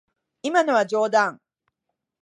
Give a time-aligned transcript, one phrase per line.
[0.41, 1.39] 今のは冗談。